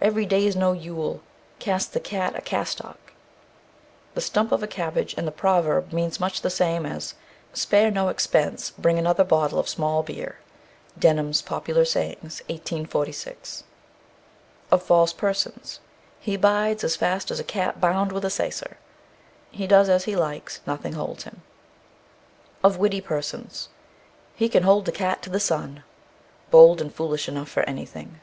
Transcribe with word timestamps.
Every 0.00 0.24
day's 0.24 0.56
no 0.56 0.72
yule; 0.72 1.20
cast 1.58 1.92
the 1.92 2.00
cat 2.00 2.34
a 2.34 2.40
castock. 2.40 3.12
The 4.14 4.22
stump 4.22 4.50
of 4.50 4.62
a 4.62 4.66
cabbage, 4.66 5.12
and 5.18 5.28
the 5.28 5.30
proverb 5.30 5.92
means 5.92 6.18
much 6.18 6.40
the 6.40 6.48
same 6.48 6.84
thing 6.84 6.92
as 6.92 7.12
"Spare 7.52 7.90
no 7.90 8.08
expense, 8.08 8.70
bring 8.70 8.98
another 8.98 9.24
bottle 9.24 9.58
of 9.58 9.68
small 9.68 10.02
beer." 10.02 10.38
DENHAM'S 10.98 11.42
Popular 11.42 11.84
Sayings, 11.84 12.40
1846. 12.46 13.64
OF 14.70 14.82
FALSE 14.82 15.12
PERSONS. 15.12 15.80
He 16.18 16.38
bydes 16.38 16.82
as 16.82 16.96
fast 16.96 17.30
as 17.30 17.38
a 17.38 17.44
cat 17.44 17.78
bound 17.78 18.10
with 18.10 18.24
a 18.24 18.30
sacer. 18.30 18.78
He 19.50 19.66
does 19.66 19.90
as 19.90 20.04
he 20.04 20.16
likes; 20.16 20.62
nothing 20.66 20.94
holds 20.94 21.24
him. 21.24 21.42
OF 22.64 22.78
WITTIE 22.78 23.02
PERSONS. 23.02 23.68
He 24.34 24.48
can 24.48 24.62
hold 24.62 24.86
the 24.86 24.92
cat 24.92 25.20
to 25.20 25.28
the 25.28 25.38
sun. 25.38 25.84
Bold 26.50 26.80
and 26.80 26.94
foolish 26.94 27.28
enough 27.28 27.50
for 27.50 27.62
anything. 27.64 28.22